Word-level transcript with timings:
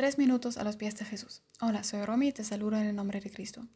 Tres 0.00 0.16
minutos 0.16 0.56
a 0.56 0.64
los 0.64 0.76
pies 0.76 0.96
de 0.96 1.04
Jesús. 1.04 1.42
Hola, 1.60 1.84
soy 1.84 2.02
Romy 2.06 2.28
y 2.28 2.32
te 2.32 2.42
saludo 2.42 2.78
en 2.78 2.86
el 2.86 2.96
nombre 2.96 3.20
de 3.20 3.30
Cristo. 3.30 3.66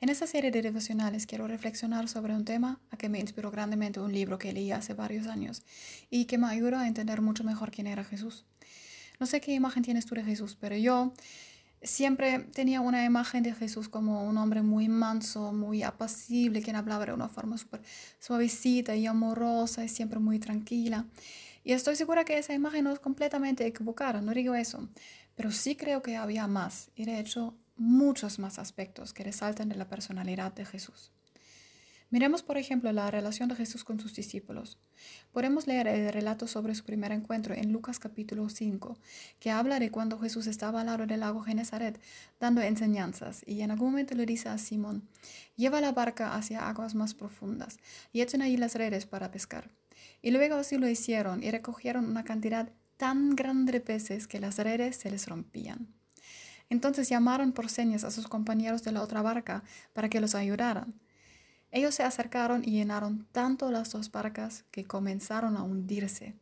En 0.00 0.08
esta 0.08 0.26
serie 0.26 0.50
de 0.50 0.62
devocionales 0.62 1.26
quiero 1.26 1.46
reflexionar 1.46 2.08
sobre 2.08 2.34
un 2.34 2.44
tema 2.44 2.80
a 2.90 2.96
que 2.96 3.08
me 3.08 3.20
inspiró 3.20 3.52
grandemente 3.52 4.00
un 4.00 4.12
libro 4.12 4.36
que 4.36 4.52
leí 4.52 4.72
hace 4.72 4.94
varios 4.94 5.28
años 5.28 5.62
y 6.10 6.24
que 6.24 6.38
me 6.38 6.48
ayudó 6.48 6.76
a 6.76 6.88
entender 6.88 7.20
mucho 7.20 7.44
mejor 7.44 7.70
quién 7.70 7.86
era 7.86 8.02
Jesús. 8.02 8.44
No 9.20 9.26
sé 9.26 9.40
qué 9.40 9.52
imagen 9.52 9.84
tienes 9.84 10.06
tú 10.06 10.16
de 10.16 10.24
Jesús, 10.24 10.56
pero 10.60 10.74
yo 10.74 11.12
siempre 11.84 12.40
tenía 12.52 12.80
una 12.80 13.04
imagen 13.04 13.44
de 13.44 13.54
Jesús 13.54 13.88
como 13.88 14.24
un 14.24 14.38
hombre 14.38 14.62
muy 14.62 14.88
manso, 14.88 15.52
muy 15.52 15.84
apacible, 15.84 16.62
quien 16.62 16.74
hablaba 16.74 17.06
de 17.06 17.12
una 17.12 17.28
forma 17.28 17.58
súper 17.58 17.80
suavecita 18.18 18.96
y 18.96 19.06
amorosa 19.06 19.84
y 19.84 19.88
siempre 19.88 20.18
muy 20.18 20.40
tranquila. 20.40 21.06
Y 21.70 21.72
estoy 21.72 21.94
segura 21.94 22.24
que 22.24 22.36
esa 22.36 22.52
imagen 22.52 22.82
no 22.82 22.90
es 22.90 22.98
completamente 22.98 23.64
equivocada, 23.64 24.20
no 24.20 24.32
digo 24.32 24.56
eso, 24.56 24.88
pero 25.36 25.52
sí 25.52 25.76
creo 25.76 26.02
que 26.02 26.16
había 26.16 26.48
más, 26.48 26.90
y 26.96 27.04
de 27.04 27.20
hecho 27.20 27.54
muchos 27.76 28.40
más 28.40 28.58
aspectos 28.58 29.12
que 29.12 29.22
resaltan 29.22 29.68
de 29.68 29.76
la 29.76 29.86
personalidad 29.86 30.52
de 30.52 30.64
Jesús. 30.64 31.12
Miremos, 32.12 32.42
por 32.42 32.58
ejemplo, 32.58 32.90
la 32.92 33.08
relación 33.08 33.48
de 33.48 33.54
Jesús 33.54 33.84
con 33.84 34.00
sus 34.00 34.14
discípulos. 34.16 34.78
Podemos 35.30 35.68
leer 35.68 35.86
el 35.86 36.12
relato 36.12 36.48
sobre 36.48 36.74
su 36.74 36.84
primer 36.84 37.12
encuentro 37.12 37.54
en 37.54 37.72
Lucas 37.72 38.00
capítulo 38.00 38.48
5, 38.48 38.98
que 39.38 39.52
habla 39.52 39.78
de 39.78 39.92
cuando 39.92 40.18
Jesús 40.18 40.48
estaba 40.48 40.80
al 40.80 40.86
lado 40.86 41.06
del 41.06 41.20
lago 41.20 41.42
Genezaret 41.42 42.00
dando 42.40 42.62
enseñanzas 42.62 43.44
y 43.46 43.60
en 43.60 43.70
algún 43.70 43.92
momento 43.92 44.16
le 44.16 44.26
dice 44.26 44.48
a 44.48 44.58
Simón, 44.58 45.08
lleva 45.54 45.80
la 45.80 45.92
barca 45.92 46.34
hacia 46.34 46.68
aguas 46.68 46.96
más 46.96 47.14
profundas 47.14 47.78
y 48.12 48.22
echen 48.22 48.42
ahí 48.42 48.56
las 48.56 48.74
redes 48.74 49.06
para 49.06 49.30
pescar. 49.30 49.70
Y 50.20 50.32
luego 50.32 50.56
así 50.56 50.78
lo 50.78 50.88
hicieron 50.88 51.44
y 51.44 51.52
recogieron 51.52 52.06
una 52.06 52.24
cantidad 52.24 52.70
tan 52.96 53.36
grande 53.36 53.70
de 53.70 53.80
peces 53.80 54.26
que 54.26 54.40
las 54.40 54.58
redes 54.58 54.96
se 54.96 55.12
les 55.12 55.28
rompían. 55.28 55.86
Entonces 56.70 57.08
llamaron 57.08 57.52
por 57.52 57.70
señas 57.70 58.02
a 58.02 58.10
sus 58.10 58.26
compañeros 58.26 58.82
de 58.82 58.90
la 58.90 59.02
otra 59.02 59.22
barca 59.22 59.62
para 59.92 60.08
que 60.08 60.20
los 60.20 60.34
ayudaran. 60.34 61.00
Ellos 61.72 61.94
se 61.94 62.02
acercaron 62.02 62.62
y 62.64 62.72
llenaron 62.72 63.26
tanto 63.32 63.70
las 63.70 63.92
dos 63.92 64.10
barcas 64.10 64.64
que 64.70 64.84
comenzaron 64.84 65.56
a 65.56 65.62
hundirse. 65.62 66.34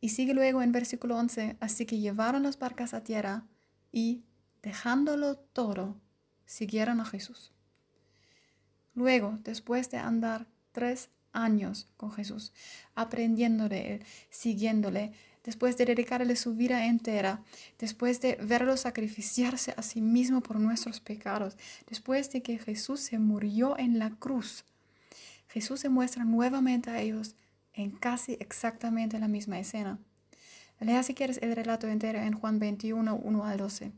Y 0.00 0.10
sigue 0.10 0.34
luego 0.34 0.62
en 0.62 0.72
versículo 0.72 1.16
11, 1.16 1.56
así 1.60 1.86
que 1.86 1.98
llevaron 1.98 2.42
las 2.42 2.58
barcas 2.58 2.94
a 2.94 3.04
tierra 3.04 3.44
y, 3.92 4.22
dejándolo 4.62 5.36
todo, 5.36 5.96
siguieron 6.46 7.00
a 7.00 7.04
Jesús. 7.04 7.52
Luego, 8.94 9.38
después 9.44 9.90
de 9.90 9.98
andar 9.98 10.46
tres 10.72 11.10
años 11.32 11.88
con 11.96 12.12
Jesús, 12.12 12.52
aprendiendo 12.94 13.68
de 13.68 13.94
Él, 13.94 14.04
siguiéndole, 14.30 15.12
después 15.44 15.76
de 15.76 15.86
dedicarle 15.86 16.36
su 16.36 16.54
vida 16.54 16.86
entera, 16.86 17.42
después 17.78 18.20
de 18.20 18.36
verlo 18.42 18.76
sacrificiarse 18.76 19.74
a 19.76 19.82
sí 19.82 20.00
mismo 20.00 20.42
por 20.42 20.60
nuestros 20.60 21.00
pecados, 21.00 21.56
después 21.88 22.30
de 22.32 22.42
que 22.42 22.58
Jesús 22.58 23.00
se 23.00 23.18
murió 23.18 23.78
en 23.78 23.98
la 23.98 24.10
cruz, 24.10 24.64
Jesús 25.48 25.80
se 25.80 25.88
muestra 25.88 26.24
nuevamente 26.24 26.90
a 26.90 27.00
ellos 27.00 27.34
en 27.74 27.90
casi 27.90 28.36
exactamente 28.40 29.18
la 29.18 29.28
misma 29.28 29.58
escena. 29.58 29.98
Lea 30.78 31.02
si 31.02 31.14
quieres 31.14 31.38
el 31.42 31.54
relato 31.54 31.88
entero 31.88 32.20
en 32.20 32.32
Juan 32.32 32.58
21, 32.58 33.16
1 33.16 33.44
al 33.44 33.58
12. 33.58 33.92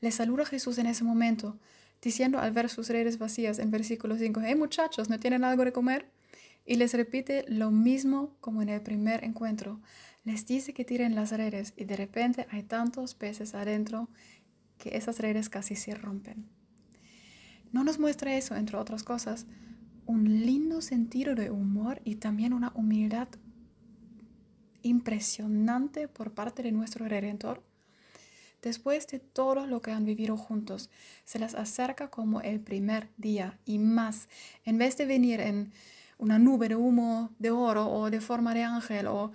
Le 0.00 0.10
saluda 0.10 0.44
Jesús 0.44 0.78
en 0.78 0.86
ese 0.86 1.04
momento, 1.04 1.58
diciendo 2.02 2.38
al 2.38 2.52
ver 2.52 2.68
sus 2.68 2.88
redes 2.88 3.18
vacías 3.18 3.58
en 3.58 3.70
versículo 3.70 4.16
5, 4.18 4.40
hey 4.44 4.54
muchachos, 4.54 5.08
¿no 5.08 5.18
tienen 5.18 5.44
algo 5.44 5.64
de 5.64 5.72
comer? 5.72 6.06
Y 6.66 6.74
les 6.74 6.92
repite 6.94 7.44
lo 7.48 7.70
mismo 7.70 8.36
como 8.40 8.60
en 8.60 8.68
el 8.68 8.82
primer 8.82 9.24
encuentro. 9.24 9.80
Les 10.24 10.46
dice 10.46 10.74
que 10.74 10.84
tiren 10.84 11.14
las 11.14 11.30
redes 11.30 11.72
y 11.76 11.84
de 11.84 11.96
repente 11.96 12.46
hay 12.50 12.64
tantos 12.64 13.14
peces 13.14 13.54
adentro 13.54 14.08
que 14.78 14.96
esas 14.96 15.20
redes 15.20 15.48
casi 15.48 15.76
se 15.76 15.94
rompen. 15.94 16.46
No 17.72 17.84
nos 17.84 17.98
muestra 17.98 18.36
eso, 18.36 18.56
entre 18.56 18.76
otras 18.76 19.04
cosas, 19.04 19.46
un 20.04 20.44
lindo 20.44 20.82
sentido 20.82 21.34
de 21.34 21.50
humor 21.50 22.00
y 22.04 22.16
también 22.16 22.52
una 22.52 22.72
humildad 22.74 23.28
impresionante 24.82 26.08
por 26.08 26.32
parte 26.32 26.62
de 26.62 26.72
nuestro 26.72 27.08
Redentor 27.08 27.62
Después 28.66 29.06
de 29.06 29.20
todo 29.20 29.64
lo 29.66 29.80
que 29.80 29.92
han 29.92 30.04
vivido 30.04 30.36
juntos, 30.36 30.90
se 31.24 31.38
les 31.38 31.54
acerca 31.54 32.10
como 32.10 32.40
el 32.40 32.58
primer 32.58 33.08
día 33.16 33.60
y 33.64 33.78
más. 33.78 34.28
En 34.64 34.76
vez 34.76 34.96
de 34.96 35.06
venir 35.06 35.40
en 35.40 35.72
una 36.18 36.38
nube 36.38 36.68
de 36.68 36.76
humo 36.76 37.30
de 37.38 37.50
oro 37.50 37.86
o 37.88 38.10
de 38.10 38.20
forma 38.20 38.54
de 38.54 38.62
ángel 38.62 39.06
o 39.06 39.32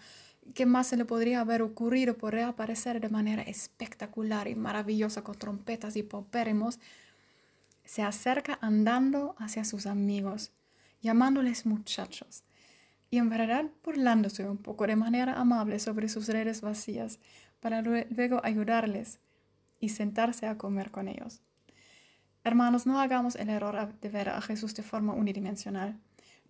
qué 0.53 0.65
más 0.65 0.87
se 0.87 0.97
le 0.97 1.05
podría 1.05 1.41
haber 1.41 1.61
ocurrido 1.61 2.17
por 2.17 2.33
reaparecer 2.33 2.99
de 2.99 3.09
manera 3.09 3.43
espectacular 3.43 4.47
y 4.47 4.55
maravillosa 4.55 5.23
con 5.23 5.35
trompetas 5.35 5.95
y 5.95 6.03
popérrimos, 6.03 6.79
se 7.85 8.01
acerca 8.01 8.57
andando 8.61 9.35
hacia 9.37 9.63
sus 9.65 9.85
amigos, 9.85 10.51
llamándoles 11.01 11.65
muchachos 11.65 12.43
y 13.11 13.17
en 13.17 13.29
verdad 13.29 13.65
burlándose 13.83 14.47
un 14.49 14.57
poco 14.57 14.87
de 14.87 14.95
manera 14.95 15.39
amable 15.39 15.79
sobre 15.79 16.07
sus 16.07 16.29
redes 16.29 16.61
vacías, 16.61 17.19
para 17.59 17.81
luego 17.81 18.39
ayudarles 18.43 19.19
y 19.79 19.89
sentarse 19.89 20.47
a 20.47 20.57
comer 20.57 20.91
con 20.91 21.09
ellos. 21.09 21.41
Hermanos, 22.43 22.87
no 22.87 22.99
hagamos 22.99 23.35
el 23.35 23.49
error 23.49 23.93
de 23.99 24.09
ver 24.09 24.29
a 24.29 24.41
Jesús 24.41 24.73
de 24.73 24.81
forma 24.81 25.13
unidimensional. 25.13 25.99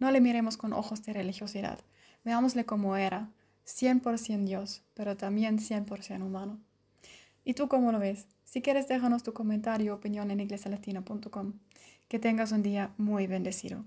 No 0.02 0.10
le 0.10 0.20
miremos 0.20 0.58
con 0.58 0.74
ojos 0.74 1.04
de 1.04 1.14
religiosidad. 1.14 1.78
Veámosle 2.26 2.66
como 2.66 2.98
era, 2.98 3.30
100% 3.68 4.46
Dios, 4.46 4.82
pero 4.96 5.16
también 5.16 5.60
100% 5.60 6.24
humano. 6.24 6.60
¿Y 7.46 7.54
tú 7.54 7.68
cómo 7.68 7.92
lo 7.92 8.00
ves? 8.00 8.26
Si 8.44 8.64
quieres, 8.64 8.88
déjanos 8.88 9.22
tu 9.22 9.32
comentario 9.34 9.94
o 9.94 9.98
opinión 9.98 10.32
en 10.32 10.40
iglesialatina.com. 10.40 11.54
Que 12.08 12.18
tengas 12.18 12.52
un 12.52 12.64
día 12.64 12.90
muy 12.98 13.28
bendecido. 13.28 13.86